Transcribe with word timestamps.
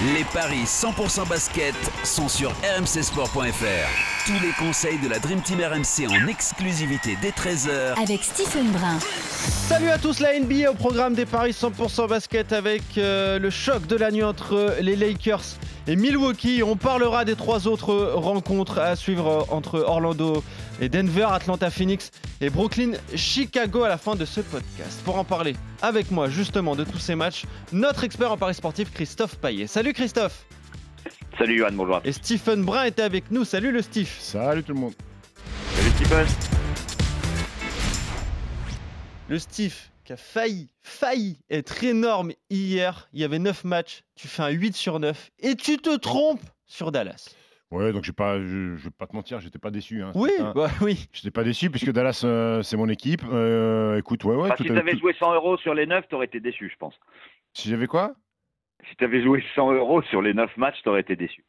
Les 0.00 0.24
paris 0.32 0.64
100% 0.64 1.28
basket 1.28 1.74
sont 2.02 2.26
sur 2.26 2.50
rmcsport.fr. 2.78 4.26
Tous 4.26 4.40
les 4.42 4.52
conseils 4.58 4.98
de 4.98 5.08
la 5.08 5.18
Dream 5.18 5.40
Team 5.42 5.60
RMC 5.60 6.08
en 6.08 6.26
exclusivité 6.26 7.16
dès 7.20 7.30
13h 7.30 8.02
Avec 8.02 8.24
Stephen 8.24 8.70
Brun. 8.72 8.98
Salut 9.68 9.90
à 9.90 9.98
tous, 9.98 10.18
la 10.18 10.38
NBA 10.40 10.70
au 10.70 10.74
programme 10.74 11.14
des 11.14 11.26
paris 11.26 11.52
100% 11.52 12.08
basket 12.08 12.52
avec 12.52 12.82
euh, 12.96 13.38
le 13.38 13.50
choc 13.50 13.86
de 13.86 13.94
la 13.94 14.10
nuit 14.10 14.24
entre 14.24 14.76
les 14.80 14.96
Lakers 14.96 15.44
et 15.86 15.96
Milwaukee. 15.96 16.62
On 16.62 16.76
parlera 16.76 17.24
des 17.24 17.36
trois 17.36 17.66
autres 17.66 17.94
rencontres 18.14 18.78
à 18.78 18.96
suivre 18.96 19.46
entre 19.50 19.80
Orlando 19.80 20.42
et 20.80 20.88
Denver, 20.88 21.26
Atlanta 21.30 21.70
Phoenix 21.70 22.10
et 22.40 22.50
Brooklyn 22.50 22.92
Chicago 23.14 23.82
à 23.82 23.88
la 23.88 23.98
fin 23.98 24.16
de 24.16 24.24
ce 24.24 24.40
podcast. 24.40 25.02
Pour 25.04 25.16
en 25.18 25.24
parler 25.24 25.54
avec 25.80 26.10
moi 26.10 26.28
justement 26.28 26.76
de 26.76 26.84
tous 26.84 26.98
ces 26.98 27.14
matchs, 27.14 27.44
notre 27.72 28.04
expert 28.04 28.32
en 28.32 28.36
paris 28.36 28.54
sportif 28.54 28.92
Christophe 28.92 29.36
Paillet. 29.36 29.66
Salut 29.66 29.92
Christophe 29.92 30.46
Salut 31.38 31.58
Johan, 31.58 31.72
bonjour. 31.72 32.00
Et 32.04 32.12
Stephen 32.12 32.62
Brun 32.62 32.84
était 32.84 33.02
avec 33.02 33.30
nous. 33.30 33.44
Salut 33.44 33.72
le 33.72 33.82
Steve 33.82 34.10
Salut 34.18 34.62
tout 34.62 34.74
le 34.74 34.80
monde 34.80 34.92
Salut 35.74 35.90
Stephen 35.96 36.26
Le 39.28 39.38
Steve 39.38 39.91
qui 40.04 40.12
a 40.12 40.16
failli, 40.16 40.68
failli 40.82 41.38
être 41.50 41.82
énorme 41.84 42.32
hier. 42.50 43.08
Il 43.12 43.20
y 43.20 43.24
avait 43.24 43.38
9 43.38 43.64
matchs, 43.64 44.02
tu 44.14 44.28
fais 44.28 44.42
un 44.42 44.48
8 44.50 44.74
sur 44.74 44.98
9 45.00 45.30
et 45.40 45.54
tu 45.56 45.76
te 45.78 45.96
trompes 45.96 46.40
sur 46.66 46.92
Dallas. 46.92 47.34
Ouais, 47.70 47.90
donc 47.92 48.04
j'ai 48.04 48.12
pas, 48.12 48.38
je, 48.38 48.76
je 48.76 48.84
vais 48.84 48.90
pas 48.90 49.06
te 49.06 49.16
mentir, 49.16 49.40
j'étais 49.40 49.58
pas 49.58 49.70
déçu. 49.70 50.02
Hein. 50.02 50.12
Oui, 50.14 50.30
un- 50.38 50.52
bah 50.52 50.68
oui. 50.82 51.08
J'étais 51.12 51.30
pas 51.30 51.42
déçu 51.44 51.70
puisque 51.70 51.90
Dallas, 51.90 52.20
euh, 52.24 52.62
c'est 52.62 52.76
mon 52.76 52.88
équipe. 52.88 53.22
Euh, 53.32 53.96
écoute, 53.98 54.24
ouais, 54.24 54.34
ouais. 54.34 54.42
Enfin, 54.46 54.56
tout 54.56 54.64
Si 54.64 54.70
a- 54.70 54.74
t'avais 54.74 54.92
tout- 54.92 54.98
joué 54.98 55.14
100 55.18 55.32
euros 55.34 55.56
sur 55.56 55.72
les 55.72 55.86
9, 55.86 56.06
t'aurais 56.08 56.26
été 56.26 56.38
déçu, 56.40 56.68
je 56.70 56.76
pense. 56.76 56.94
Si 57.54 57.70
j'avais 57.70 57.86
quoi? 57.86 58.14
Si 58.90 58.96
t'avais 58.96 59.22
joué 59.22 59.42
100 59.54 59.72
euros 59.72 60.02
sur 60.02 60.20
les 60.20 60.34
9 60.34 60.54
matchs, 60.58 60.82
t'aurais 60.84 61.00
été 61.00 61.16
déçu. 61.16 61.44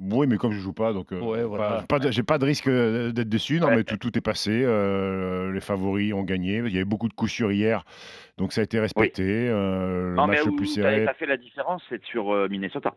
Oui, 0.00 0.26
mais 0.26 0.36
comme 0.36 0.52
je 0.52 0.58
joue 0.60 0.72
pas, 0.72 0.92
donc 0.92 1.12
euh, 1.12 1.20
Ouais, 1.20 1.42
voilà. 1.42 1.84
pas- 1.88 1.98
j'ai 2.10 2.22
pas 2.22 2.38
de 2.38 2.44
risque 2.44 2.68
euh, 2.68 3.10
d'être 3.10 3.28
déçu. 3.28 3.58
Non, 3.60 3.70
mais 3.70 3.84
tout, 3.84 3.96
tout 3.96 4.16
est 4.16 4.20
passé. 4.20 4.62
euh, 4.64 5.52
les 5.52 5.60
favoris 5.60 6.12
ont 6.12 6.22
gagné. 6.22 6.58
Il 6.58 6.72
y 6.72 6.76
avait 6.76 6.84
beaucoup 6.84 7.08
de 7.08 7.14
coups 7.14 7.32
sûrs 7.32 7.50
hier, 7.52 7.84
donc 8.36 8.52
ça 8.52 8.60
a 8.60 8.64
été 8.64 8.78
respecté. 8.78 9.22
euh, 9.48 10.10
le 10.10 10.14
non, 10.14 10.26
mais 10.26 10.36
match 10.36 10.44
le 10.46 10.52
où 10.52 10.56
plus 10.56 10.66
serré. 10.66 11.04
pas 11.04 11.14
fait 11.14 11.26
la 11.26 11.36
différence, 11.36 11.82
c'est 11.88 12.02
sur 12.04 12.48
Minnesota. 12.48 12.94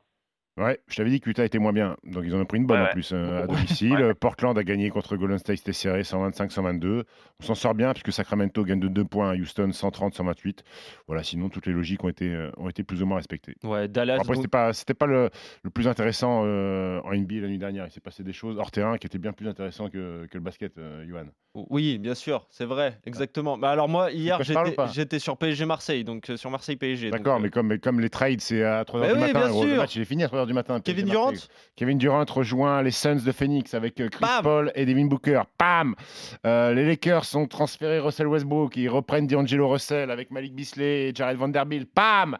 Ouais, 0.57 0.80
je 0.88 0.97
t'avais 0.97 1.09
dit 1.09 1.21
que 1.21 1.30
Utah 1.30 1.45
était 1.45 1.59
moins 1.59 1.71
bien, 1.71 1.95
donc 2.03 2.23
ils 2.25 2.35
en 2.35 2.39
ont 2.41 2.45
pris 2.45 2.57
une 2.57 2.66
bonne 2.66 2.81
Ouais, 2.81 2.89
en 2.89 2.91
plus 2.91 3.11
euh, 3.13 3.44
à 3.44 3.47
domicile. 3.47 3.94
Ouais. 3.94 4.13
Portland 4.13 4.58
a 4.58 4.63
gagné 4.63 4.89
contre 4.89 5.16
Golden 5.16 5.38
State, 5.38 5.59
c'était 5.59 5.71
serré, 5.73 6.02
125-122. 6.02 7.03
On 7.39 7.43
s'en 7.43 7.55
sort 7.55 7.73
bien 7.73 7.93
puisque 7.93 8.11
Sacramento 8.11 8.63
gagne 8.66 8.80
de 8.81 8.89
2 8.89 9.05
points 9.05 9.31
à 9.31 9.35
Houston, 9.35 9.69
130-128. 9.69 10.59
Voilà, 11.08 11.23
sinon 11.23 11.47
toutes 11.49 11.66
les 11.67 11.71
logiques 11.73 12.03
ont 12.03 12.09
été, 12.09 12.27
euh, 12.33 12.52
ont 12.58 12.67
été 12.69 12.83
plus 12.83 13.02
ou 13.02 13.05
moins 13.05 13.17
respectées. 13.17 13.55
Ouais, 13.63 13.88
Dallas. 13.88 14.17
Après, 14.19 14.35
c'était 14.35 14.47
pas, 14.49 14.73
c'était 14.73 14.93
pas 14.93 15.05
le, 15.05 15.30
le 15.63 15.69
plus 15.69 15.88
intéressant 15.88 16.43
euh, 16.45 16.99
en 17.03 17.13
NBA 17.15 17.36
la 17.36 17.47
nuit 17.47 17.58
dernière. 17.58 17.86
Il 17.88 17.91
s'est 17.91 18.02
passé 18.02 18.23
des 18.23 18.33
choses 18.33 18.58
hors 18.58 18.71
terrain 18.71 18.97
qui 18.97 19.08
étaient 19.08 19.17
bien 19.19 19.31
plus 19.33 19.47
intéressantes 19.47 19.91
que, 19.91 20.25
que 20.30 20.38
le 20.38 20.43
basket, 20.43 20.77
euh, 20.77 21.05
Johan. 21.08 21.25
Oui, 21.53 21.97
bien 21.97 22.15
sûr, 22.15 22.47
c'est 22.49 22.65
vrai, 22.65 22.97
exactement. 23.05 23.58
Mais 23.58 23.67
alors 23.67 23.89
moi, 23.89 24.11
hier, 24.11 24.39
j'étais 24.93 25.20
sur 25.20 25.37
PSG 25.37 25.65
Marseille, 25.65 26.03
donc 26.05 26.31
sur 26.36 26.49
Marseille 26.49 26.77
PSG. 26.77 27.09
D'accord, 27.09 27.39
mais 27.42 27.49
comme, 27.49 27.67
mais 27.67 27.77
comme 27.80 27.99
les 27.99 28.09
trades, 28.09 28.39
c'est 28.39 28.64
à 28.64 28.83
3h 28.83 28.99
Bah 29.02 29.08
du 29.08 29.14
oui, 29.15 29.20
matin. 29.20 29.49
bien 29.52 29.65
le 29.65 29.76
match, 29.76 29.95
il 29.95 30.02
est 30.02 30.05
fini 30.05 30.23
à 30.23 30.27
3h 30.27 30.47
du 30.47 30.51
matin. 30.54 30.80
Kevin 30.82 31.06
Durant. 31.06 31.34
Kevin 31.76 31.98
Durant 31.98 32.26
rejoint 32.30 32.82
les 32.82 32.92
Suns 32.92 33.23
de 33.26 33.32
Phoenix 33.32 33.73
avec 33.73 34.00
euh, 34.00 34.10
Chris 34.10 34.22
Bam 34.22 34.44
Paul 34.44 34.72
et 34.76 34.86
Devin 34.86 35.06
Booker. 35.06 35.42
Pam 35.58 35.95
Euh, 36.45 36.73
Les 36.73 36.86
Lakers 36.86 37.36
ont 37.36 37.48
transféré 37.48 38.00
Russell 38.00 38.28
Westbrook. 38.28 38.76
Ils 38.78 38.89
reprennent 38.89 39.28
D'Angelo 39.28 39.67
Russell 39.70 40.12
avec 40.12 40.32
Malik 40.32 40.54
Beasley 40.56 41.10
et 41.10 41.12
Jared 41.16 41.38
Vanderbilt. 41.38 41.89
Pam 41.94 42.38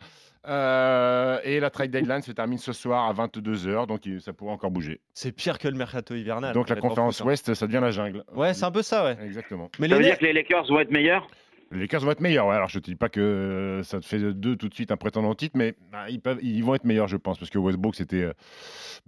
Euh, 0.48 1.40
Et 1.44 1.60
la 1.60 1.70
trade 1.70 1.92
deadline 1.92 2.22
se 2.22 2.32
termine 2.32 2.58
ce 2.58 2.74
soir 2.74 3.08
à 3.10 3.14
22h, 3.14 3.86
donc 3.88 4.02
ça 4.20 4.34
pourrait 4.34 4.52
encore 4.54 4.72
bouger. 4.72 5.00
c'est 5.14 5.32
pire 5.32 5.60
que 5.60 5.68
le 5.68 5.76
mercato 5.78 6.16
hivernal. 6.16 6.54
donc 6.54 6.70
la 6.70 6.76
conférence. 6.78 7.22
Ouest, 7.22 7.54
ça 7.54 7.68
devient 7.68 7.80
la 7.82 7.92
jungle. 7.92 8.24
Ouais, 8.34 8.54
c'est 8.56 8.66
un 8.66 8.72
peu 8.72 8.82
ça, 8.82 9.04
ouais. 9.06 9.18
Exactement. 9.24 9.70
Mais 9.80 9.88
Ça 9.88 9.96
les 9.96 10.02
veut 10.02 10.08
dire 10.10 10.18
que 10.18 10.26
les 10.26 10.34
Lakers 10.34 10.66
vont 10.68 10.80
être 10.80 10.90
meilleurs? 10.92 11.28
Les 11.72 11.80
Lakers 11.80 12.02
vont 12.02 12.12
être 12.12 12.20
meilleurs. 12.20 12.48
Ouais, 12.48 12.56
alors 12.56 12.68
je 12.70 12.80
te 12.80 12.86
dis 12.86 12.96
pas 12.96 13.10
que 13.10 13.20
euh, 13.22 13.84
ça 13.84 14.00
te 14.00 14.06
fait 14.06 14.20
deux 14.34 14.56
tout 14.58 14.68
de 14.70 14.74
suite 14.74 14.92
un 14.92 14.98
prétendant 14.98 15.34
titre, 15.36 15.58
mais 15.58 15.76
bah, 15.92 16.10
ils, 16.10 16.20
peuvent, 16.20 16.40
ils 16.42 16.64
vont 16.64 16.76
être 16.76 16.84
meilleurs, 16.84 17.08
je 17.08 17.18
pense, 17.18 17.38
parce 17.38 17.50
que 17.50 17.58
Westbrook 17.58 17.96
c'était 17.96 18.24
euh, 18.24 18.34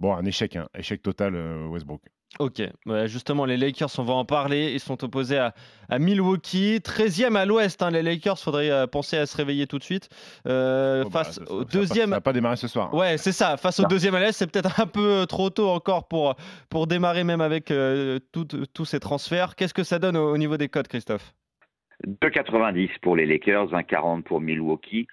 bon 0.00 0.14
un 0.14 0.24
échec, 0.24 0.56
un 0.56 0.66
échec 0.78 1.02
total 1.02 1.34
euh, 1.34 1.66
Westbrook. 1.66 2.00
Ok, 2.40 2.60
ouais, 2.86 3.06
justement, 3.06 3.44
les 3.44 3.56
Lakers, 3.56 3.90
on 3.98 4.02
va 4.02 4.14
en 4.14 4.24
parler. 4.24 4.72
Ils 4.72 4.80
sont 4.80 5.04
opposés 5.04 5.38
à, 5.38 5.54
à 5.88 6.00
Milwaukee, 6.00 6.78
13e 6.82 7.36
à 7.36 7.44
l'ouest. 7.44 7.80
hein, 7.80 7.90
les 7.92 8.02
Lakers, 8.02 8.40
faudrait 8.40 8.70
euh, 8.72 8.88
penser 8.88 9.16
à 9.16 9.26
se 9.26 9.36
réveiller 9.36 9.68
tout 9.68 9.78
de 9.78 9.84
suite. 9.84 10.08
Euh, 10.48 11.04
Oh, 11.06 11.10
bah, 11.10 11.22
face 11.22 11.36
ça- 11.36 11.42
au 11.42 11.60
ça 11.60 11.64
pas- 11.66 11.70
deuxième. 11.72 12.10
ça 12.10 12.16
n'a 12.16 12.20
pas 12.20 12.32
démarré 12.32 12.56
ce 12.56 12.66
soir. 12.66 12.92
Ouais, 12.92 13.18
c'est 13.18 13.30
ça. 13.30 13.56
Face 13.56 13.78
au 13.78 13.84
deuxième 13.84 14.16
à 14.16 14.20
l'Est, 14.20 14.32
c'est 14.32 14.48
peut-être 14.50 14.80
un 14.80 14.86
peu 14.88 15.26
trop 15.28 15.48
tôt 15.50 15.68
encore 15.68 16.08
pour, 16.08 16.34
pour 16.70 16.88
démarrer, 16.88 17.22
même 17.22 17.40
avec 17.40 17.70
euh, 17.70 18.18
tout- 18.32 18.44
tous 18.46 18.84
ces 18.84 18.98
transferts. 18.98 19.54
Qu'est-ce 19.54 19.74
que 19.74 19.84
ça 19.84 20.00
donne 20.00 20.16
au, 20.16 20.32
au 20.32 20.36
niveau 20.38 20.56
des 20.56 20.68
codes, 20.68 20.88
Christophe? 20.88 21.34
2,90 22.06 22.90
pour 23.00 23.16
les 23.16 23.26
Lakers, 23.26 23.72
1,40 23.72 24.22
pour 24.22 24.40
Milwaukee. 24.40 25.06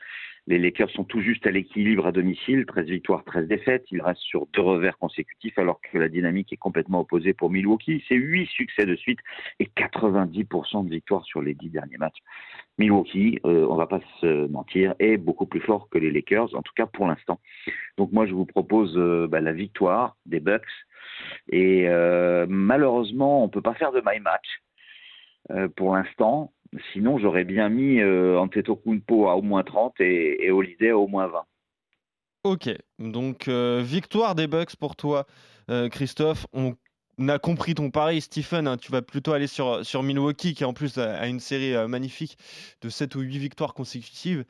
Les 0.47 0.57
Lakers 0.57 0.89
sont 0.89 1.03
tout 1.03 1.21
juste 1.21 1.45
à 1.45 1.51
l'équilibre 1.51 2.07
à 2.07 2.11
domicile, 2.11 2.65
13 2.65 2.87
victoires, 2.87 3.23
13 3.25 3.47
défaites. 3.47 3.85
Ils 3.91 4.01
restent 4.01 4.21
sur 4.21 4.47
deux 4.47 4.61
revers 4.61 4.97
consécutifs 4.97 5.57
alors 5.59 5.79
que 5.81 5.99
la 5.99 6.09
dynamique 6.09 6.51
est 6.51 6.57
complètement 6.57 7.01
opposée 7.01 7.33
pour 7.33 7.51
Milwaukee. 7.51 8.03
C'est 8.07 8.15
8 8.15 8.47
succès 8.47 8.87
de 8.87 8.95
suite 8.95 9.19
et 9.59 9.65
90% 9.65 10.85
de 10.85 10.89
victoires 10.89 11.23
sur 11.25 11.41
les 11.41 11.53
10 11.53 11.69
derniers 11.69 11.97
matchs. 11.97 12.17
Milwaukee, 12.79 13.39
euh, 13.45 13.67
on 13.69 13.75
va 13.75 13.85
pas 13.85 14.01
se 14.19 14.47
mentir, 14.47 14.95
est 14.97 15.17
beaucoup 15.17 15.45
plus 15.45 15.61
fort 15.61 15.87
que 15.89 15.99
les 15.99 16.09
Lakers, 16.09 16.55
en 16.55 16.63
tout 16.63 16.73
cas 16.75 16.87
pour 16.87 17.05
l'instant. 17.07 17.39
Donc 17.97 18.11
moi 18.11 18.25
je 18.25 18.33
vous 18.33 18.47
propose 18.47 18.97
euh, 18.97 19.27
bah, 19.27 19.41
la 19.41 19.53
victoire 19.53 20.17
des 20.25 20.39
Bucks 20.39 20.65
et 21.49 21.87
euh, 21.87 22.47
malheureusement 22.49 23.43
on 23.43 23.49
peut 23.49 23.61
pas 23.61 23.75
faire 23.75 23.91
de 23.91 24.01
my 24.03 24.19
match 24.19 24.47
euh, 25.51 25.67
pour 25.67 25.95
l'instant. 25.95 26.51
Sinon, 26.93 27.17
j'aurais 27.19 27.43
bien 27.43 27.69
mis 27.69 27.99
euh, 27.99 28.37
Antetokounmpo 28.39 29.27
à 29.27 29.35
au 29.35 29.41
moins 29.41 29.63
30 29.63 29.99
et, 29.99 30.45
et 30.45 30.89
à 30.89 30.97
au 30.97 31.07
moins 31.07 31.27
20. 31.27 31.43
Ok, 32.43 32.69
donc 32.97 33.47
euh, 33.47 33.83
victoire 33.85 34.33
des 34.33 34.47
Bucks 34.47 34.75
pour 34.75 34.95
toi, 34.95 35.27
euh, 35.69 35.89
Christophe. 35.89 36.47
On 36.53 36.75
a 37.27 37.37
compris 37.37 37.75
ton 37.75 37.91
pari, 37.91 38.19
Stephen. 38.21 38.67
hein, 38.67 38.77
tu 38.77 38.91
vas 38.91 39.03
plutôt 39.03 39.33
aller 39.33 39.45
sur, 39.45 39.83
Milwaukee, 40.01 40.55
qui 40.55 40.65
en 40.65 40.73
plus 40.73 40.97
a, 40.97 41.17
a 41.19 41.27
une 41.27 41.39
série 41.39 41.75
euh, 41.75 41.87
magnifique 41.87 42.37
de 42.81 42.89
7 42.89 43.13
ou 43.15 43.19
8 43.19 43.37
victoires 43.37 43.75
consécutives. 43.75 44.45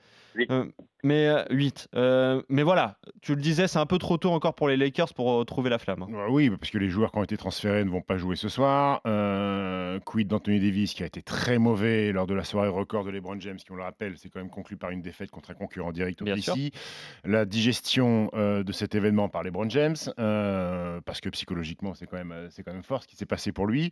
Euh, 0.50 0.66
mais 1.04 1.30
8. 1.50 1.90
mais 2.50 2.62
voilà, 2.64 2.98
tu 3.22 3.34
le 3.36 3.42
disais, 3.42 3.68
c'est 3.68 3.80
un 3.80 3.86
peu 3.88 3.98
trop 3.98 4.18
tôt 4.18 4.30
encore 4.32 4.54
pour 4.54 4.68
les 4.70 4.78
Lakers 4.78 5.14
pour 5.16 5.26
retrouver 5.28 5.70
la 5.72 5.80
flamme. 5.80 6.06
Euh, 6.14 6.28
Oui, 6.30 6.50
parce 6.52 6.70
que 6.70 6.78
les 6.78 6.90
joueurs 6.90 7.12
qui 7.12 7.18
ont 7.18 7.24
été 7.24 7.38
transférés 7.38 7.84
ne 7.84 7.90
vont 7.90 8.02
pas 8.02 8.18
jouer 8.18 8.36
ce 8.36 8.50
soir. 8.50 9.02
Euh, 9.08 10.00
quid 10.06 10.28
d'Anthony 10.28 10.60
Davis 10.60 10.94
qui 10.94 11.02
a 11.02 11.08
été 11.08 11.22
très 11.24 11.58
mauvais 11.58 12.12
lors 12.12 12.28
de 12.28 12.34
la 12.36 12.44
soirée 12.44 12.70
record 12.70 13.04
de 13.04 13.10
LeBron 13.10 13.40
James, 13.40 13.58
qui 13.58 13.72
on 13.72 13.76
le 13.76 13.84
rappelle, 13.84 14.18
c'est 14.18 14.30
quand 14.30 14.40
même 14.40 14.50
conclu 14.52 14.78
par 14.78 14.92
une 14.92 15.02
défaite 15.02 15.32
contre 15.32 15.50
un 15.52 15.56
concurrent 15.56 15.92
direct 15.92 16.22
au 16.22 16.26
Bien 16.26 16.38
sûr. 16.38 16.56
ici. 16.56 16.72
La 17.26 17.46
digestion 17.46 18.30
euh, 18.36 18.64
de 18.64 18.72
cet 18.72 18.94
événement 18.94 19.28
par 19.28 19.42
LeBron 19.44 19.70
James, 19.70 19.96
euh, 20.20 21.02
parce 21.04 21.20
que 21.20 21.30
psychologiquement 21.30 21.94
c'est 21.96 22.06
quand 22.06 22.18
même 22.18 22.32
euh, 22.32 22.48
c'est 22.52 22.62
quand 22.64 22.74
même 22.74 22.84
fort 22.84 23.02
ce 23.02 23.08
qui 23.08 23.16
s'est 23.16 23.26
passé 23.26 23.52
pour 23.52 23.66
lui. 23.66 23.92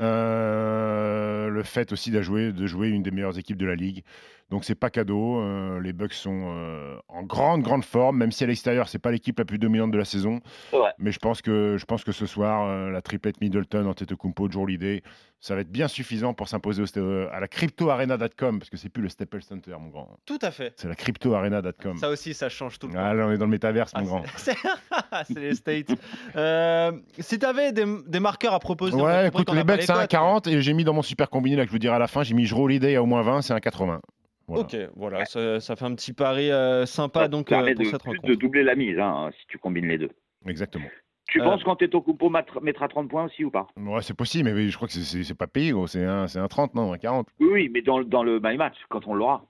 Euh, 0.00 1.48
le 1.48 1.62
fait 1.62 1.92
aussi 1.92 2.10
de 2.10 2.20
jouer, 2.22 2.52
de 2.52 2.66
jouer 2.66 2.88
une 2.88 3.02
des 3.02 3.10
meilleures 3.10 3.38
équipes 3.38 3.58
de 3.58 3.66
la 3.66 3.74
ligue. 3.74 4.02
Donc 4.50 4.64
c'est 4.64 4.76
pas 4.76 4.90
cadeau. 4.90 5.40
Euh, 5.40 5.75
les 5.80 5.92
Bucks 5.92 6.12
sont 6.12 6.54
euh, 6.54 6.96
en 7.08 7.22
grande 7.22 7.62
grande 7.62 7.84
forme, 7.84 8.18
même 8.18 8.32
si 8.32 8.44
à 8.44 8.46
l'extérieur 8.46 8.88
c'est 8.88 8.98
pas 8.98 9.10
l'équipe 9.10 9.38
la 9.38 9.44
plus 9.44 9.58
dominante 9.58 9.90
de 9.90 9.98
la 9.98 10.04
saison. 10.04 10.40
Ouais. 10.72 10.90
Mais 10.98 11.12
je 11.12 11.18
pense 11.18 11.42
que 11.42 11.76
je 11.78 11.84
pense 11.84 12.04
que 12.04 12.12
ce 12.12 12.26
soir 12.26 12.66
euh, 12.66 12.90
la 12.90 13.02
triplette 13.02 13.40
Middleton, 13.40 13.86
Antetokounmpo, 13.86 14.50
Joe 14.50 14.62
Holiday, 14.62 15.02
ça 15.40 15.54
va 15.54 15.60
être 15.60 15.70
bien 15.70 15.86
suffisant 15.86 16.34
pour 16.34 16.48
s'imposer 16.48 16.82
euh, 16.96 17.28
à 17.32 17.40
la 17.40 17.48
cryptoarena.com 17.48 18.58
parce 18.58 18.70
que 18.70 18.76
c'est 18.76 18.88
plus 18.88 19.02
le 19.02 19.08
Staples 19.08 19.42
Center 19.42 19.72
mon 19.78 19.88
grand. 19.88 20.18
Tout 20.24 20.38
à 20.42 20.50
fait. 20.50 20.72
C'est 20.76 20.88
la 20.88 20.94
cryptoarena.com. 20.94 21.98
Ça 21.98 22.08
aussi, 22.08 22.34
ça 22.34 22.48
change 22.48 22.78
tout 22.78 22.88
le 22.88 22.94
temps. 22.94 23.00
Ah, 23.02 23.14
là 23.14 23.26
on 23.26 23.32
est 23.32 23.38
dans 23.38 23.44
le 23.44 23.50
métaverse 23.50 23.92
Ah, 23.94 24.00
mon 24.00 24.06
grand. 24.06 24.24
c'est 24.36 25.38
les 25.38 25.54
States. 25.54 25.90
Euh, 26.34 26.92
si 27.18 27.38
tu 27.38 27.46
avais 27.46 27.72
des, 27.72 27.84
des 28.06 28.20
marqueurs 28.20 28.54
à 28.54 28.58
proposer, 28.58 28.96
Ouais, 28.96 29.24
on 29.24 29.28
écoute, 29.28 29.52
les 29.52 29.64
Bucks 29.64 29.82
c'est 29.82 29.92
un 29.92 30.00
cotes, 30.00 30.10
40 30.10 30.46
et 30.48 30.62
j'ai 30.62 30.72
mis 30.72 30.84
dans 30.84 30.94
mon 30.94 31.02
super 31.02 31.28
combiné 31.30 31.56
là 31.56 31.62
que 31.62 31.68
je 31.68 31.72
vous 31.72 31.78
dirai 31.78 31.94
à 31.94 31.98
la 31.98 32.08
fin, 32.08 32.22
j'ai 32.22 32.34
mis 32.34 32.46
Joe 32.46 32.60
Holiday 32.60 32.96
à 32.96 33.02
au 33.02 33.06
moins 33.06 33.22
20, 33.22 33.42
c'est 33.42 33.52
un 33.52 33.60
80. 33.60 34.00
Voilà. 34.48 34.62
Ok, 34.62 34.76
voilà, 34.94 35.24
ça, 35.24 35.60
ça 35.60 35.74
fait 35.76 35.84
un 35.84 35.94
petit 35.94 36.12
pari 36.12 36.50
euh, 36.50 36.86
sympa 36.86 37.22
Ça 37.22 37.28
donc 37.28 37.50
euh, 37.52 37.56
pour 37.56 37.64
de, 37.74 37.84
cette 37.84 38.02
plus 38.02 38.10
rencontre. 38.10 38.28
de 38.28 38.34
doubler 38.34 38.62
la 38.62 38.74
mise 38.76 38.98
hein, 38.98 39.30
si 39.40 39.46
tu 39.48 39.58
combines 39.58 39.88
les 39.88 39.98
deux. 39.98 40.10
Exactement. 40.46 40.86
Tu 41.28 41.40
Euh, 41.40 41.44
penses 41.44 41.64
qu'Antetokounmpo 41.64 42.28
mat- 42.28 42.46
mettra 42.62 42.86
30 42.86 43.08
points 43.08 43.24
aussi 43.24 43.44
ou 43.44 43.50
pas? 43.50 43.66
Ouais, 43.76 44.00
c'est 44.02 44.14
possible, 44.14 44.48
mais 44.52 44.68
je 44.68 44.76
crois 44.76 44.86
que 44.86 44.94
c'est- 44.94 45.34
pas 45.34 45.48
payé, 45.48 45.72
gros. 45.72 45.88
C'est 45.88 46.04
un, 46.04 46.26
un 46.32 46.48
30, 46.48 46.74
non, 46.76 46.92
un 46.92 46.98
40. 46.98 47.26
Oui, 47.40 47.48
oui, 47.50 47.70
mais 47.74 47.82
dans, 47.82 47.98
le- 47.98 48.04
dans 48.04 48.22
le 48.22 48.38
my 48.40 48.56
match, 48.56 48.76
quand 48.88 49.08
on 49.08 49.14
l'aura, 49.14 49.44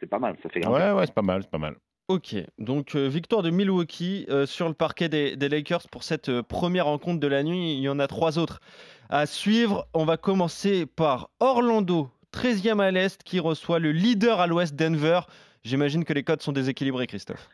c'est 0.00 0.06
pas 0.06 0.18
mal, 0.18 0.36
ça 0.42 0.48
fait 0.48 0.60
grimper. 0.60 0.78
Ouais, 0.82 0.92
ouais, 0.92 1.04
c'est 1.06 1.14
pas 1.14 1.20
mal, 1.20 1.42
c'est 1.42 1.50
pas 1.50 1.58
mal. 1.58 1.76
Ok, 2.08 2.34
donc 2.56 2.94
euh, 2.94 3.06
victoire 3.06 3.42
de 3.42 3.50
Milwaukee 3.50 4.24
euh, 4.30 4.46
sur 4.46 4.66
le 4.68 4.72
parquet 4.72 5.10
des, 5.10 5.36
des 5.36 5.50
Lakers 5.50 5.86
pour 5.92 6.02
cette 6.04 6.30
euh, 6.30 6.42
première 6.42 6.86
rencontre 6.86 7.20
de 7.20 7.26
la 7.26 7.42
nuit. 7.42 7.74
Il 7.74 7.80
y 7.80 7.88
en 7.90 7.98
a 7.98 8.06
trois 8.06 8.38
autres 8.38 8.60
à 9.10 9.26
suivre. 9.26 9.86
On 9.92 10.06
va 10.06 10.16
commencer 10.16 10.86
par 10.86 11.28
Orlando, 11.40 12.08
13e 12.32 12.80
à 12.80 12.90
l'Est, 12.90 13.22
qui 13.22 13.40
reçoit 13.40 13.78
le 13.78 13.92
leader 13.92 14.40
à 14.40 14.46
l'Ouest, 14.46 14.74
Denver. 14.76 15.20
J'imagine 15.64 16.04
que 16.04 16.12
les 16.12 16.22
codes 16.24 16.42
sont 16.42 16.52
déséquilibrés, 16.52 17.06
Christophe. 17.06 17.48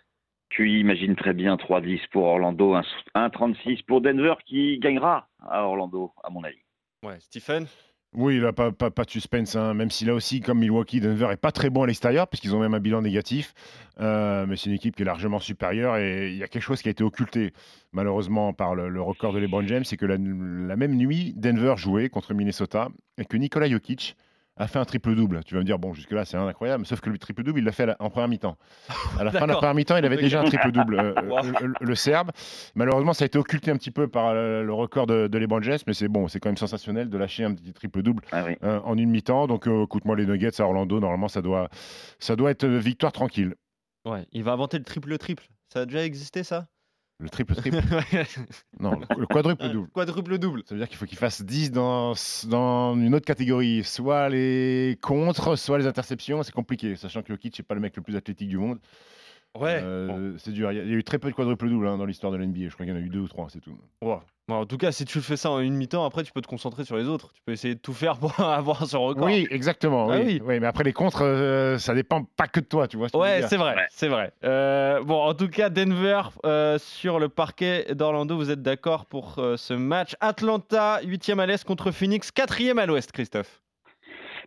Tu 0.50 0.70
imagines 0.78 1.16
très 1.16 1.32
bien 1.32 1.56
3-10 1.56 2.00
pour 2.12 2.24
Orlando, 2.24 2.74
un- 2.74 2.82
1-36 3.14 3.82
pour 3.82 4.00
Denver 4.00 4.34
qui 4.46 4.78
gagnera 4.78 5.28
à 5.40 5.64
Orlando, 5.64 6.12
à 6.22 6.30
mon 6.30 6.44
avis. 6.44 6.62
Ouais, 7.04 7.16
Stephen? 7.18 7.66
Oui, 8.16 8.38
là, 8.38 8.52
pas, 8.52 8.70
pas, 8.70 8.92
pas 8.92 9.02
de 9.02 9.10
suspense, 9.10 9.56
hein, 9.56 9.74
même 9.74 9.90
si 9.90 10.04
là 10.04 10.14
aussi, 10.14 10.40
comme 10.40 10.60
Milwaukee, 10.60 11.00
Denver 11.00 11.26
est 11.32 11.36
pas 11.36 11.50
très 11.50 11.68
bon 11.70 11.82
à 11.82 11.86
l'extérieur, 11.88 12.28
puisqu'ils 12.28 12.54
ont 12.54 12.60
même 12.60 12.72
un 12.74 12.78
bilan 12.78 13.02
négatif. 13.02 13.52
Euh, 13.98 14.46
mais 14.46 14.54
c'est 14.56 14.66
une 14.70 14.76
équipe 14.76 14.94
qui 14.94 15.02
est 15.02 15.04
largement 15.04 15.40
supérieure 15.40 15.96
et 15.96 16.28
il 16.30 16.36
y 16.36 16.44
a 16.44 16.46
quelque 16.46 16.62
chose 16.62 16.80
qui 16.80 16.86
a 16.86 16.92
été 16.92 17.02
occulté, 17.02 17.52
malheureusement, 17.92 18.52
par 18.52 18.76
le, 18.76 18.88
le 18.88 19.02
record 19.02 19.32
de 19.32 19.40
LeBron 19.40 19.66
James, 19.66 19.82
c'est 19.84 19.96
que 19.96 20.06
la, 20.06 20.16
la 20.16 20.76
même 20.76 20.94
nuit, 20.94 21.32
Denver 21.36 21.74
jouait 21.76 22.08
contre 22.08 22.34
Minnesota 22.34 22.88
et 23.18 23.24
que 23.24 23.36
Nikola 23.36 23.68
Jokic 23.68 24.14
a 24.56 24.68
fait 24.68 24.78
un 24.78 24.84
triple-double. 24.84 25.42
Tu 25.44 25.54
vas 25.54 25.60
me 25.60 25.64
dire, 25.64 25.78
bon, 25.78 25.92
jusque-là, 25.94 26.24
c'est 26.24 26.36
incroyable, 26.36 26.86
sauf 26.86 27.00
que 27.00 27.10
le 27.10 27.18
triple-double, 27.18 27.58
il 27.58 27.64
l'a 27.64 27.72
fait 27.72 27.88
en 27.98 28.08
première 28.10 28.28
mi-temps. 28.28 28.56
À 29.18 29.24
la 29.24 29.30
fin 29.32 29.46
de 29.46 29.52
la 29.52 29.56
première 29.56 29.74
mi-temps, 29.74 29.96
il 29.96 30.04
avait 30.04 30.16
déjà 30.16 30.40
un 30.40 30.44
triple-double, 30.44 30.94
euh, 30.94 31.14
Wow. 31.28 31.42
le, 31.42 31.66
le- 31.68 31.74
le 31.80 31.94
Serbe. 31.94 32.30
Malheureusement, 32.76 33.12
ça 33.14 33.24
a 33.24 33.26
été 33.26 33.38
occulté 33.38 33.70
un 33.72 33.76
petit 33.76 33.90
peu 33.90 34.06
par 34.06 34.28
euh, 34.28 34.62
le 34.62 34.72
record 34.72 35.06
de, 35.06 35.26
de 35.26 35.38
LeBron 35.38 35.60
James, 35.62 35.78
mais 35.86 35.94
c'est 35.94 36.08
bon, 36.08 36.28
c'est 36.28 36.38
quand 36.38 36.48
même 36.50 36.56
sensationnel 36.56 37.08
de 37.10 37.18
lâcher 37.18 37.42
un 37.44 37.54
petit 37.54 37.72
triple-double 37.72 38.22
Ah 38.32 38.44
oui. 38.46 38.56
euh, 38.62 38.80
en 38.84 38.96
une 38.96 39.10
mi-temps. 39.10 39.46
Donc, 39.48 39.66
euh, 39.66 39.84
écoute-moi, 39.84 40.14
les 40.16 40.26
Nuggets 40.26 40.60
à 40.60 40.64
Orlando, 40.64 41.00
normalement, 41.00 41.28
ça 41.28 41.42
doit, 41.42 41.68
ça 42.18 42.36
doit 42.36 42.50
être 42.52 42.66
victoire 42.66 43.12
tranquille. 43.12 43.54
Ouais, 44.04 44.26
il 44.32 44.44
va 44.44 44.52
inventer 44.52 44.78
le 44.78 44.84
triple-triple. 44.84 45.48
Ça 45.72 45.80
a 45.80 45.86
déjà 45.86 46.04
existé, 46.04 46.44
ça? 46.44 46.66
Le 47.18 47.28
triple-triple 47.30 47.76
Non, 48.80 48.98
le, 48.98 49.20
le 49.20 49.26
quadruple-double. 49.26 49.88
Quadruple-double. 49.90 50.62
Ça 50.66 50.74
veut 50.74 50.80
dire 50.80 50.88
qu'il 50.88 50.96
faut 50.96 51.06
qu'il 51.06 51.18
fasse 51.18 51.42
10 51.42 51.70
dans, 51.70 52.14
dans 52.48 52.96
une 52.96 53.14
autre 53.14 53.24
catégorie. 53.24 53.84
Soit 53.84 54.28
les 54.28 54.98
contres, 55.00 55.56
soit 55.56 55.78
les 55.78 55.86
interceptions. 55.86 56.42
C'est 56.42 56.52
compliqué, 56.52 56.96
sachant 56.96 57.22
que 57.22 57.28
Jokic 57.32 57.58
n'est 57.58 57.64
pas 57.64 57.74
le 57.74 57.80
mec 57.80 57.96
le 57.96 58.02
plus 58.02 58.16
athlétique 58.16 58.48
du 58.48 58.58
monde. 58.58 58.80
Ouais. 59.58 59.80
Euh, 59.82 60.06
bon. 60.08 60.34
C'est 60.38 60.50
dur. 60.52 60.72
Il 60.72 60.76
y, 60.76 60.80
a, 60.80 60.82
il 60.84 60.90
y 60.90 60.94
a 60.94 60.96
eu 60.96 61.04
très 61.04 61.18
peu 61.18 61.28
de 61.30 61.34
quadruple-double 61.34 61.86
hein, 61.86 61.96
dans 61.98 62.06
l'histoire 62.06 62.32
de 62.32 62.36
l'NBA. 62.38 62.68
Je 62.68 62.74
crois 62.74 62.86
qu'il 62.86 62.94
y 62.94 62.98
en 62.98 63.00
a 63.00 63.04
eu 63.04 63.08
deux 63.08 63.20
ou 63.20 63.28
trois, 63.28 63.46
c'est 63.50 63.60
tout. 63.60 63.76
Ouais. 64.02 64.16
Bon, 64.46 64.56
en 64.56 64.66
tout 64.66 64.76
cas, 64.76 64.92
si 64.92 65.06
tu 65.06 65.20
fais 65.22 65.36
ça 65.38 65.50
en 65.50 65.60
une 65.60 65.74
mi-temps, 65.74 66.04
après, 66.04 66.22
tu 66.22 66.30
peux 66.32 66.42
te 66.42 66.46
concentrer 66.46 66.84
sur 66.84 66.96
les 66.98 67.04
autres. 67.08 67.32
Tu 67.32 67.40
peux 67.46 67.52
essayer 67.52 67.74
de 67.76 67.80
tout 67.80 67.94
faire 67.94 68.18
pour 68.18 68.38
avoir 68.40 68.84
ce 68.86 68.96
record. 68.96 69.24
Oui, 69.24 69.46
exactement. 69.50 70.10
Ah 70.10 70.16
oui. 70.18 70.22
oui. 70.26 70.42
Oui, 70.44 70.60
mais 70.60 70.66
après, 70.66 70.84
les 70.84 70.92
contres, 70.92 71.22
euh, 71.22 71.78
ça 71.78 71.94
dépend 71.94 72.24
pas 72.36 72.46
que 72.46 72.60
de 72.60 72.66
toi, 72.66 72.86
tu 72.88 72.96
vois. 72.98 73.08
ce 73.08 73.16
Ouais, 73.16 73.42
c'est 73.48 73.56
vrai, 73.56 73.74
Ouais. 73.74 73.86
c'est 73.90 74.08
vrai. 74.08 74.32
Euh, 74.44 75.02
bon, 75.02 75.22
en 75.22 75.32
tout 75.34 75.48
cas, 75.48 75.70
Denver 75.70 76.20
euh, 76.44 76.76
sur 76.78 77.18
le 77.18 77.28
parquet 77.30 77.86
d'Orlando, 77.94 78.36
vous 78.36 78.50
êtes 78.50 78.60
d'accord 78.60 79.06
pour 79.06 79.36
euh, 79.38 79.56
ce 79.56 79.72
match 79.72 80.14
Atlanta, 80.20 81.00
8e 81.02 81.38
à 81.38 81.46
l'Est 81.46 81.64
contre 81.64 81.90
Phoenix, 81.90 82.30
4e 82.36 82.76
à 82.78 82.84
l'Ouest, 82.86 83.12
Christophe. 83.12 83.62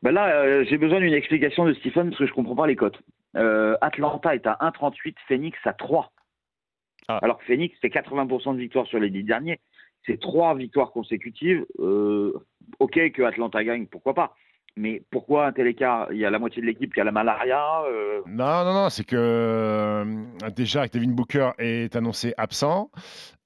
Ben 0.04 0.12
là, 0.12 0.28
euh, 0.30 0.66
j'ai 0.70 0.78
besoin 0.78 1.00
d'une 1.00 1.14
explication 1.14 1.66
de 1.66 1.74
Stephen 1.74 2.10
parce 2.10 2.20
que 2.20 2.28
je 2.28 2.34
comprends 2.34 2.56
pas 2.56 2.68
les 2.68 2.76
cotes. 2.76 3.00
Euh, 3.36 3.76
Atlanta 3.82 4.36
est 4.36 4.46
à 4.46 4.58
1,38, 4.62 5.16
Phoenix 5.28 5.58
à 5.66 5.74
3. 5.74 6.12
Ah. 7.08 7.20
Alors 7.22 7.40
que 7.40 7.46
Phoenix, 7.46 7.76
c'est 7.82 7.90
80% 7.90 8.54
de 8.54 8.60
victoires 8.60 8.86
sur 8.88 9.00
les 9.00 9.10
10 9.10 9.24
derniers. 9.24 9.60
C'est 10.06 10.20
trois 10.20 10.56
victoires 10.56 10.92
consécutives. 10.92 11.66
Euh, 11.80 12.34
ok 12.80 13.12
que 13.12 13.22
Atlanta 13.24 13.64
gagne, 13.64 13.88
pourquoi 13.88 14.14
pas. 14.14 14.36
Mais 14.80 15.02
pourquoi 15.10 15.48
un 15.48 15.52
tel 15.52 15.66
écart 15.68 16.08
Il 16.12 16.18
y 16.20 16.26
a 16.26 16.30
la 16.30 16.38
moitié 16.38 16.62
de 16.62 16.68
l'équipe 16.68 16.94
qui 16.94 17.02
a 17.02 17.04
la 17.04 17.12
malaria. 17.12 17.82
euh, 17.90 18.22
Non, 18.28 18.64
non, 18.64 18.74
non, 18.74 18.90
c'est 18.90 19.04
que 19.04 19.16
euh, 19.18 20.06
déjà 20.56 20.88
Devin 20.88 21.10
Booker 21.12 21.50
est 21.58 21.96
annoncé 21.96 22.34
absent. 22.38 22.92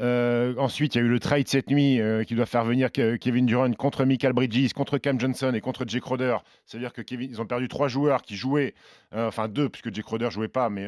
Euh, 0.02 0.54
ensuite, 0.58 0.96
il 0.96 0.98
y 0.98 1.02
a 1.02 1.06
eu 1.06 1.10
le 1.10 1.20
trade 1.20 1.48
cette 1.48 1.70
nuit 1.70 2.00
qui 2.28 2.36
doit 2.36 2.46
faire 2.46 2.66
venir 2.66 2.90
Ke- 2.90 3.18
Kevin 3.18 3.46
Durant 3.46 3.72
contre 3.74 4.04
Michael 4.04 4.34
Bridges, 4.34 4.74
contre 4.74 4.98
Cam 4.98 5.20
Johnson 5.20 5.54
et 5.56 5.62
contre 5.62 5.86
Jay 5.88 6.00
Crowder. 6.02 6.38
C'est-à-dire 6.66 6.92
que 6.92 7.02
ont 7.40 7.46
perdu 7.46 7.68
trois 7.68 7.88
joueurs 7.88 8.22
qui 8.24 8.36
jouaient, 8.36 8.74
enfin 9.14 9.48
deux, 9.48 9.70
puisque 9.70 9.94
Jay 9.94 10.02
Crowder 10.02 10.32
jouait 10.32 10.48
pas, 10.48 10.70
mais 10.70 10.86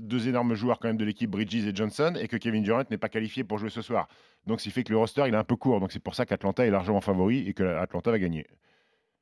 deux 0.00 0.28
énormes 0.28 0.54
joueurs 0.54 0.78
quand 0.78 0.88
même 0.88 0.96
de 0.96 1.04
l'équipe 1.04 1.30
Bridges 1.30 1.66
et 1.66 1.74
Johnson, 1.74 2.14
et 2.20 2.28
que 2.28 2.36
Kevin 2.36 2.62
Durant 2.62 2.84
n'est 2.90 2.98
pas 2.98 3.08
qualifié 3.08 3.44
pour 3.44 3.58
jouer 3.58 3.70
ce 3.70 3.82
soir. 3.82 4.08
Donc, 4.46 4.60
ce 4.60 4.64
qui 4.64 4.70
fait 4.70 4.84
que 4.84 4.90
le 4.92 4.98
roster 4.98 5.24
il 5.26 5.34
est 5.34 5.36
un 5.36 5.44
peu 5.44 5.56
court. 5.56 5.80
Donc, 5.80 5.92
c'est 5.92 6.02
pour 6.02 6.14
ça 6.14 6.24
qu'Atlanta 6.24 6.64
est 6.66 6.70
largement 6.70 7.00
favori 7.00 7.48
et 7.48 7.52
que 7.52 7.62
Atlanta 7.64 8.10
va 8.10 8.18
gagner. 8.18 8.46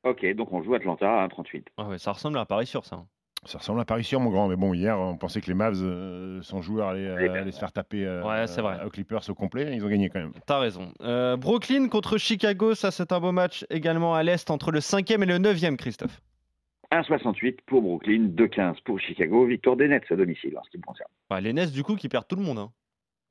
Ok, 0.03 0.25
donc 0.35 0.51
on 0.51 0.63
joue 0.63 0.73
Atlanta 0.73 1.21
à 1.23 1.27
1,38. 1.27 1.63
Ah 1.77 1.87
ouais, 1.87 1.97
ça 1.97 2.11
ressemble 2.11 2.37
à 2.37 2.41
un 2.41 2.45
pari 2.45 2.65
sûr, 2.65 2.85
ça. 2.85 3.03
Ça 3.45 3.57
ressemble 3.57 3.79
à 3.79 3.85
Paris 3.85 4.03
sûr, 4.03 4.19
mon 4.19 4.29
grand. 4.29 4.47
Mais 4.47 4.55
bon, 4.55 4.71
hier, 4.75 4.99
on 4.99 5.17
pensait 5.17 5.41
que 5.41 5.47
les 5.47 5.55
Mavs, 5.55 5.81
euh, 5.81 6.43
sans 6.43 6.61
joueur, 6.61 6.89
allaient, 6.89 7.07
euh, 7.07 7.33
allaient 7.33 7.51
se 7.51 7.59
faire 7.59 7.71
taper 7.71 8.05
euh, 8.05 8.23
Ouais, 8.23 8.45
c'est 8.45 8.61
vrai. 8.61 8.77
aux 8.85 8.89
Clippers 8.91 9.27
au 9.29 9.33
complet. 9.33 9.71
Ils 9.73 9.83
ont 9.83 9.89
gagné 9.89 10.09
quand 10.09 10.19
même. 10.19 10.33
T'as 10.45 10.59
raison. 10.59 10.91
Euh, 11.01 11.37
Brooklyn 11.37 11.87
contre 11.87 12.19
Chicago, 12.19 12.75
ça 12.75 12.91
c'est 12.91 13.11
un 13.11 13.19
beau 13.19 13.31
match 13.31 13.65
également 13.71 14.13
à 14.13 14.21
l'Est 14.21 14.51
entre 14.51 14.71
le 14.71 14.79
5e 14.79 15.23
et 15.23 15.25
le 15.25 15.39
9e, 15.39 15.75
Christophe. 15.75 16.21
1,68 16.91 17.57
pour 17.65 17.81
Brooklyn, 17.81 18.27
2,15 18.27 18.83
pour 18.83 18.99
Chicago. 18.99 19.47
Victoire 19.47 19.75
des 19.75 19.87
Nets 19.87 20.03
à 20.11 20.15
domicile, 20.15 20.55
en 20.59 20.63
ce 20.63 20.69
qui 20.69 20.77
me 20.77 20.83
concerne. 20.83 21.09
Ouais, 21.31 21.41
les 21.41 21.53
Nets, 21.53 21.71
du 21.71 21.81
coup, 21.83 21.95
qui 21.95 22.09
perdent 22.09 22.27
tout 22.27 22.35
le 22.35 22.43
monde. 22.43 22.59
Hein. 22.59 22.69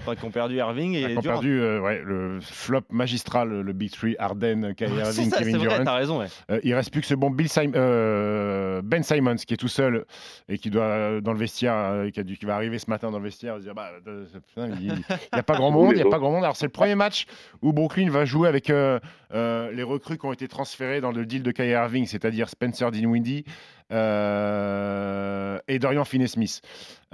Enfin, 0.03 0.15
qui 0.17 0.25
ont 0.25 0.31
perdu 0.31 0.57
Irving 0.57 0.95
et 0.95 1.01
Ils 1.03 1.19
ont 1.19 1.21
Durant. 1.21 1.35
perdu 1.35 1.61
euh, 1.61 1.79
ouais, 1.81 2.01
le 2.05 2.39
flop 2.41 2.81
magistral, 2.91 3.51
le 3.61 3.73
Big 3.75 3.91
Three, 3.91 4.17
Harden, 4.19 4.73
Kyrie 4.75 4.93
C'est 4.97 5.01
Irving, 5.23 5.31
ça, 5.31 5.39
Kevin 5.39 5.57
vrai, 5.59 5.79
Durant. 5.79 5.95
raison. 5.95 6.19
Ouais. 6.21 6.27
Euh, 6.51 6.59
il 6.65 6.75
reste 6.75 6.91
plus 6.91 7.03
que 7.03 7.07
ce 7.07 7.15
bon 7.15 7.31
Bill 7.31 7.49
Sim- 7.49 7.73
euh, 7.75 8.81
Ben 8.83 9.03
Simons 9.03 9.37
qui 9.37 9.55
est 9.55 9.57
tout 9.59 9.69
seul 9.69 10.05
et 10.49 10.57
qui 10.59 10.71
doit 10.71 10.85
euh, 10.85 11.21
dans 11.21 11.33
le 11.33 11.39
vestiaire, 11.39 12.07
qui, 12.13 12.21
a 12.21 12.23
dû- 12.23 12.37
qui 12.39 12.47
va 12.47 12.55
arriver 12.55 12.79
ce 12.79 12.89
matin 12.89 13.11
dans 13.11 13.19
le 13.19 13.25
vestiaire, 13.25 13.57
se 13.57 13.63
dire 13.63 13.75
bah, 13.75 13.91
euh, 14.07 14.25
putain, 14.49 14.69
il 14.81 14.87
n'y 14.89 14.93
a 15.33 15.43
pas 15.43 15.55
grand 15.57 15.71
monde, 15.73 15.93
il 15.93 15.99
y 15.99 16.03
a 16.03 16.09
pas 16.09 16.19
grand 16.19 16.31
monde. 16.31 16.45
Alors 16.45 16.57
c'est 16.57 16.67
le 16.67 16.73
premier 16.73 16.95
match 16.95 17.27
où 17.63 17.73
Brooklyn 17.73 18.09
va 18.11 18.25
jouer 18.25 18.49
avec 18.49 18.71
euh, 18.71 18.99
euh, 19.35 19.71
les 19.73 19.83
recrues 19.83 20.17
qui 20.19 20.27
ont 20.27 20.33
été 20.33 20.49
transférées 20.49 21.01
dans 21.01 21.13
le 21.13 21.27
deal 21.27 21.43
de 21.43 21.51
Kyrie 21.53 21.71
Irving, 21.73 22.07
c'est-à-dire 22.07 22.49
Spencer 22.49 22.91
Dinwiddie 22.91 23.45
et 23.91 25.79
Dorian 25.79 26.05
Finney-Smith. 26.05 26.61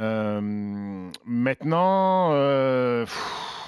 Euh, 0.00 0.40
maintenant, 1.24 2.30
euh, 2.32 3.06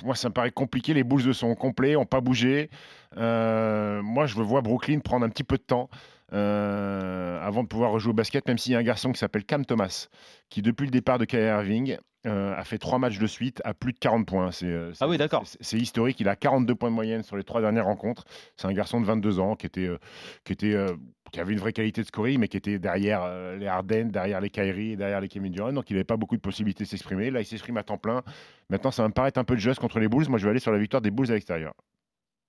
moi 0.04 0.14
ça 0.14 0.28
me 0.28 0.34
paraît 0.34 0.50
compliqué. 0.50 0.94
Les 0.94 1.04
Bulls 1.04 1.34
sont 1.34 1.54
complets, 1.54 1.94
n'ont 1.94 2.06
pas 2.06 2.20
bougé. 2.20 2.70
Euh, 3.16 4.02
moi, 4.02 4.26
je 4.26 4.34
vois 4.34 4.60
Brooklyn 4.60 5.00
prendre 5.00 5.24
un 5.24 5.28
petit 5.28 5.44
peu 5.44 5.56
de 5.56 5.62
temps 5.62 5.88
euh, 6.32 7.40
avant 7.42 7.62
de 7.62 7.68
pouvoir 7.68 7.90
rejouer 7.90 8.10
au 8.10 8.14
basket, 8.14 8.46
même 8.46 8.58
s'il 8.58 8.72
y 8.72 8.74
a 8.74 8.78
un 8.78 8.82
garçon 8.82 9.12
qui 9.12 9.18
s'appelle 9.18 9.44
Cam 9.44 9.64
Thomas, 9.64 10.08
qui 10.50 10.62
depuis 10.62 10.84
le 10.84 10.90
départ 10.90 11.18
de 11.18 11.24
Kyrie 11.24 11.46
Irving 11.46 11.96
euh, 12.28 12.54
a 12.56 12.62
fait 12.64 12.78
trois 12.78 12.98
matchs 12.98 13.18
de 13.18 13.26
suite 13.26 13.60
à 13.64 13.74
plus 13.74 13.92
de 13.92 13.98
40 13.98 14.26
points. 14.26 14.50
C'est, 14.52 14.66
euh, 14.66 14.92
c'est- 14.92 15.04
Ah 15.04 15.08
oui, 15.08 15.18
d'accord. 15.18 15.46
C'est, 15.46 15.58
c'est 15.62 15.78
historique. 15.78 16.20
Il 16.20 16.28
a 16.28 16.36
42 16.36 16.74
points 16.74 16.90
de 16.90 16.94
moyenne 16.94 17.22
sur 17.22 17.36
les 17.36 17.42
trois 17.44 17.60
dernières 17.60 17.86
rencontres. 17.86 18.24
C'est 18.56 18.66
un 18.68 18.72
garçon 18.72 19.00
de 19.00 19.06
22 19.06 19.40
ans 19.40 19.56
qui 19.56 19.66
était, 19.66 19.86
euh, 19.88 19.98
qui 20.44 20.52
était, 20.52 20.74
euh, 20.74 20.94
qui 21.32 21.40
avait 21.40 21.52
une 21.52 21.58
vraie 21.58 21.72
qualité 21.72 22.00
de 22.02 22.06
scoring, 22.06 22.38
mais 22.38 22.48
qui 22.48 22.56
était 22.56 22.78
derrière 22.78 23.22
euh, 23.24 23.56
les 23.56 23.66
Harden, 23.66 24.04
derrière 24.10 24.40
les 24.40 24.50
Kyrie, 24.50 24.96
derrière 24.96 25.20
les 25.20 25.28
Kevin 25.28 25.52
Durant. 25.52 25.72
Donc 25.72 25.90
il 25.90 25.94
n'avait 25.94 26.04
pas 26.04 26.16
beaucoup 26.16 26.36
de 26.36 26.40
possibilités 26.40 26.84
de 26.84 26.88
s'exprimer. 26.88 27.30
Là, 27.30 27.40
il 27.40 27.44
s'exprime 27.44 27.76
à 27.76 27.82
temps 27.82 27.98
plein. 27.98 28.22
Maintenant, 28.70 28.90
ça 28.90 29.02
va 29.02 29.08
me 29.08 29.14
paraître 29.14 29.38
un 29.38 29.44
peu 29.44 29.54
de 29.54 29.60
juste 29.60 29.80
contre 29.80 29.98
les 29.98 30.08
Bulls. 30.08 30.28
Moi, 30.28 30.38
je 30.38 30.44
vais 30.44 30.50
aller 30.50 30.60
sur 30.60 30.72
la 30.72 30.78
victoire 30.78 31.02
des 31.02 31.10
Bulls 31.10 31.30
à 31.30 31.34
l'extérieur. 31.34 31.74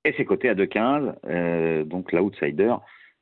Et 0.05 0.13
c'est 0.15 0.23
coté 0.25 0.47
à 0.49 0.55
2,15. 0.55 1.13
euh, 1.25 1.83
donc 1.83 2.13
l'outsider, 2.13 2.73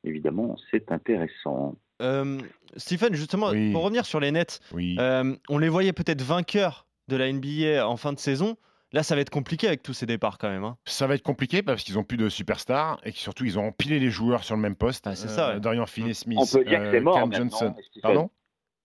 évidemment, 0.04 0.56
c'est 0.70 0.92
intéressant. 0.92 1.76
Euh, 2.02 2.40
Stephen, 2.76 3.14
justement, 3.16 3.50
Oui. 3.50 3.72
pour 3.72 3.84
revenir 3.84 4.06
sur 4.06 4.20
les 4.20 4.32
Nets, 4.32 4.60
Oui. 4.74 4.96
euh, 5.00 5.36
on 5.50 5.58
les 5.58 5.70
voyait 5.70 5.94
peut-être 5.94 6.22
vainqueurs 6.22 6.86
de 7.08 7.16
la 7.16 7.32
NBA 7.32 7.88
en 7.88 7.98
fin 7.98 8.14
de 8.14 8.20
saison. 8.20 8.58
Là, 8.94 9.04
ça 9.04 9.16
va 9.16 9.22
être 9.22 9.30
compliqué 9.30 9.68
avec 9.68 9.84
tous 9.84 9.94
ces 9.94 10.06
départs 10.06 10.38
quand 10.38 10.48
même. 10.50 10.64
hein. 10.64 10.78
Ça 10.86 11.08
va 11.08 11.16
être 11.16 11.24
compliqué 11.24 11.62
parce 11.62 11.84
qu'ils 11.84 11.98
ont 12.00 12.04
plus 12.04 12.16
de 12.18 12.30
superstars 12.30 13.00
et 13.04 13.12
que 13.12 13.18
surtout 13.18 13.44
ils 13.44 13.60
ont 13.60 13.68
empilé 13.68 14.00
les 14.00 14.10
joueurs 14.10 14.44
sur 14.46 14.56
le 14.56 14.62
même 14.62 14.76
poste. 14.76 15.08
Ah, 15.08 15.16
c'est 15.16 15.28
ça, 15.28 15.54
ouais. 15.56 15.60
Dorian 15.60 15.86
Finney-Smith, 15.86 16.38
On 16.42 16.46
peut 16.46 16.64
dire 16.64 16.80
que 16.84 16.92
c'est 16.92 16.98
euh, 16.98 17.02
mort 17.02 17.16
Cam 17.16 17.30
maintenant, 17.30 17.38
Johnson. 17.50 17.76
Stephen. 17.82 18.02
Pardon? 18.02 18.30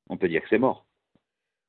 On 0.09 0.17
peut 0.17 0.29
dire 0.29 0.43
que 0.43 0.49
c'est 0.51 0.59
mort. 0.59 0.85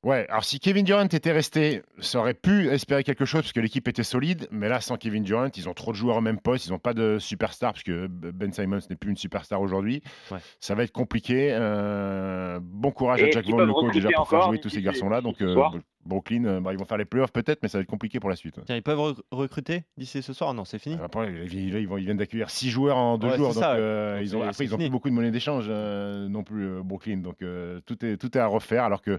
Ouais, 0.03 0.25
alors 0.29 0.43
si 0.43 0.59
Kevin 0.59 0.83
Durant 0.83 1.05
était 1.05 1.31
resté, 1.31 1.81
ça 1.99 2.19
aurait 2.19 2.33
pu 2.33 2.67
espérer 2.69 3.05
quelque 3.05 3.23
chose 3.23 3.41
parce 3.43 3.53
que 3.53 3.61
l'équipe 3.61 3.87
était 3.87 4.03
solide, 4.03 4.47
mais 4.51 4.67
là 4.67 4.81
sans 4.81 4.97
Kevin 4.97 5.23
Durant, 5.23 5.47
ils 5.55 5.69
ont 5.69 5.73
trop 5.73 5.91
de 5.91 5.95
joueurs 5.97 6.17
au 6.17 6.21
même 6.21 6.39
poste, 6.39 6.67
ils 6.67 6.71
n'ont 6.71 6.79
pas 6.79 6.93
de 6.93 7.19
superstar 7.19 7.71
parce 7.71 7.83
que 7.83 8.07
Ben 8.07 8.51
Simons 8.51 8.79
n'est 8.89 8.95
plus 8.97 9.11
une 9.11 9.15
superstar 9.17 9.61
aujourd'hui. 9.61 10.01
Ouais. 10.29 10.39
Ça 10.59 10.75
va 10.75 10.83
être 10.83 10.91
compliqué. 10.91 11.49
Euh, 11.53 12.59
bon 12.61 12.91
courage 12.91 13.21
Et 13.21 13.27
à 13.27 13.31
Jack 13.31 13.45
Vaughn, 13.47 13.65
le 13.65 13.73
coach, 13.73 13.93
déjà 13.93 14.09
pour 14.13 14.27
faire 14.29 14.41
jouer 14.41 14.59
tous 14.59 14.69
ces 14.69 14.81
garçons-là. 14.81 15.21
Donc 15.21 15.35
ce 15.39 15.45
euh, 15.45 15.63
Brooklyn, 16.05 16.43
euh, 16.43 16.59
bah, 16.59 16.73
ils 16.73 16.77
vont 16.77 16.83
faire 16.83 16.97
les 16.97 17.05
playoffs 17.05 17.31
peut-être, 17.31 17.59
mais 17.63 17.69
ça 17.69 17.77
va 17.77 17.83
être 17.83 17.87
compliqué 17.89 18.19
pour 18.19 18.29
la 18.29 18.35
suite. 18.35 18.59
Tiens, 18.65 18.75
ils 18.75 18.83
peuvent 18.83 18.99
rec- 18.99 19.17
recruter 19.31 19.83
d'ici 19.97 20.21
ce 20.21 20.33
soir? 20.33 20.53
Non, 20.53 20.65
c'est 20.65 20.79
fini. 20.79 20.97
Après, 21.01 21.31
ils, 21.45 21.53
ils- 21.53 21.75
ils 21.75 21.87
vont- 21.87 21.97
ils 21.97 22.03
viennent 22.03 22.17
d'accueillir 22.17 22.49
six 22.49 22.69
joueurs 22.69 22.97
en 22.97 23.17
deux 23.17 23.29
Ouais, 23.29 23.37
jours, 23.37 23.53
c'est 23.53 23.61
donc, 23.61 23.69
euh, 23.69 24.15
Donc 24.17 24.25
ils 24.25 24.35
ont, 24.35 24.41
après 24.43 24.65
ils 24.65 24.73
ont 24.73 24.77
fini. 24.77 24.89
plus 24.89 24.91
beaucoup 24.91 25.09
de 25.09 25.13
monnaie 25.15 25.31
d'échange 25.31 25.67
euh, 25.69 26.27
non 26.27 26.43
plus 26.43 26.65
euh, 26.65 26.81
Brooklyn, 26.83 27.17
donc 27.19 27.41
euh, 27.41 27.79
tout 27.85 28.03
est 28.05 28.17
tout 28.17 28.37
est 28.37 28.41
à 28.41 28.47
refaire 28.47 28.83
alors 28.83 29.01
que 29.01 29.17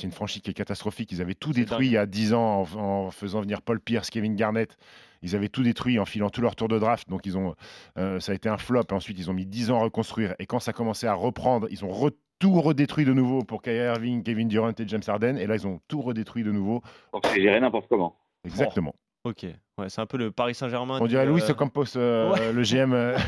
c'est 0.00 0.06
une 0.06 0.12
franchise 0.12 0.42
qui 0.42 0.50
est 0.50 0.54
catastrophique. 0.54 1.12
Ils 1.12 1.20
avaient 1.20 1.34
tout 1.34 1.52
détruit 1.52 1.86
il 1.88 1.92
y 1.92 1.96
a 1.96 2.06
10 2.06 2.34
ans 2.34 2.62
en, 2.74 2.80
en 3.06 3.10
faisant 3.10 3.40
venir 3.40 3.62
Paul 3.62 3.80
Pierce, 3.80 4.10
Kevin 4.10 4.34
Garnett. 4.34 4.76
Ils 5.22 5.36
avaient 5.36 5.48
tout 5.50 5.62
détruit 5.62 5.98
en 5.98 6.06
filant 6.06 6.30
tout 6.30 6.40
leur 6.40 6.56
tour 6.56 6.68
de 6.68 6.78
draft, 6.78 7.08
donc 7.10 7.26
ils 7.26 7.36
ont, 7.36 7.54
euh, 7.98 8.18
ça 8.20 8.32
a 8.32 8.34
été 8.34 8.48
un 8.48 8.56
flop. 8.56 8.84
Et 8.90 8.92
ensuite, 8.94 9.18
ils 9.18 9.30
ont 9.30 9.34
mis 9.34 9.44
10 9.46 9.70
ans 9.70 9.78
à 9.78 9.82
reconstruire. 9.82 10.34
Et 10.38 10.46
quand 10.46 10.60
ça 10.60 10.72
commençait 10.72 11.06
à 11.06 11.14
reprendre, 11.14 11.66
ils 11.70 11.84
ont 11.84 11.90
re- 11.92 12.12
tout 12.38 12.58
redétruit 12.60 13.04
de 13.04 13.12
nouveau 13.12 13.44
pour 13.44 13.60
Kyrie 13.60 13.84
Irving, 13.84 14.22
Kevin 14.22 14.48
Durant 14.48 14.70
et 14.70 14.88
James 14.88 15.02
Harden. 15.06 15.36
Et 15.36 15.46
là, 15.46 15.56
ils 15.56 15.66
ont 15.66 15.78
tout 15.88 16.00
redétruit 16.00 16.42
de 16.42 16.50
nouveau. 16.52 16.80
Donc 17.12 17.26
c'est 17.26 17.42
géré 17.42 17.60
n'importe 17.60 17.86
comment. 17.88 18.16
Exactement. 18.46 18.94
Ok, 19.22 19.42
ouais, 19.44 19.88
c'est 19.88 20.00
un 20.00 20.06
peu 20.06 20.16
le 20.16 20.30
Paris 20.30 20.54
Saint-Germain. 20.54 20.98
On 20.98 21.06
dirait 21.06 21.26
Louis 21.26 21.42
euh, 21.42 21.50
Ocampos, 21.50 21.94
euh, 21.96 22.30
ouais. 22.32 22.52
le 22.54 22.62
GM. 22.62 22.94
euh, 22.94 23.18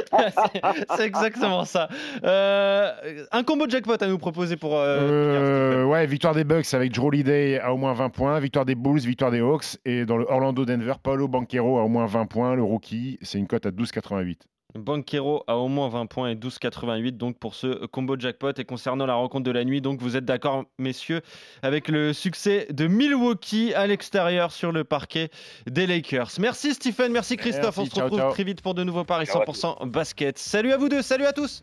c'est- 0.96 1.04
exactement 1.06 1.64
ça. 1.64 1.88
Euh, 2.24 2.90
un 3.30 3.44
combo 3.44 3.68
jackpot 3.68 3.94
à 4.02 4.08
nous 4.08 4.18
proposer 4.18 4.56
pour. 4.56 4.72
finir, 4.72 5.88
ouais, 5.88 6.06
victoire 6.06 6.34
des 6.34 6.42
Bucks 6.42 6.74
avec 6.74 6.90
Drew 6.92 7.06
Holiday 7.06 7.60
à 7.60 7.72
au 7.72 7.76
moins 7.76 7.92
20 7.92 8.08
points, 8.08 8.40
victoire 8.40 8.64
des 8.64 8.74
Bulls, 8.74 8.98
victoire 8.98 9.30
des 9.30 9.40
Hawks 9.40 9.76
et 9.84 10.04
dans 10.06 10.16
le 10.16 10.26
Orlando-Denver, 10.28 10.94
Paolo 11.00 11.28
Banquero 11.28 11.78
à 11.78 11.82
au 11.82 11.88
moins 11.88 12.06
20 12.06 12.26
points, 12.26 12.54
le 12.56 12.64
rookie, 12.64 13.18
c'est 13.22 13.38
une 13.38 13.46
cote 13.46 13.66
à 13.66 13.70
12,88. 13.70 14.38
Banquero 14.74 15.44
a 15.46 15.56
au 15.56 15.68
moins 15.68 15.88
20 15.88 16.06
points 16.06 16.30
et 16.30 16.34
12,88 16.34 17.16
donc 17.16 17.38
pour 17.38 17.54
ce 17.54 17.86
combo 17.86 18.16
jackpot. 18.18 18.52
Et 18.58 18.64
concernant 18.64 19.06
la 19.06 19.14
rencontre 19.14 19.44
de 19.44 19.50
la 19.50 19.64
nuit, 19.64 19.80
donc 19.80 20.00
vous 20.00 20.16
êtes 20.16 20.24
d'accord, 20.24 20.64
messieurs, 20.78 21.20
avec 21.62 21.88
le 21.88 22.12
succès 22.12 22.66
de 22.70 22.86
Milwaukee 22.86 23.72
à 23.74 23.86
l'extérieur 23.86 24.52
sur 24.52 24.72
le 24.72 24.84
parquet 24.84 25.30
des 25.66 25.86
Lakers. 25.86 26.30
Merci 26.38 26.74
Stephen, 26.74 27.12
merci 27.12 27.36
Christophe. 27.36 27.76
Merci, 27.76 27.92
On 27.92 27.96
se 27.96 28.00
retrouve 28.02 28.18
ciao. 28.18 28.32
très 28.32 28.44
vite 28.44 28.62
pour 28.62 28.74
de 28.74 28.84
nouveaux 28.84 29.04
paris 29.04 29.26
Ciao 29.26 29.42
à 29.42 29.44
100% 29.44 29.88
basket. 29.88 30.38
Salut 30.38 30.72
à 30.72 30.76
vous 30.76 30.88
deux, 30.88 31.02
salut 31.02 31.26
à 31.26 31.32
tous. 31.32 31.62